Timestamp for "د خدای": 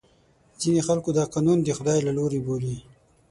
1.63-1.99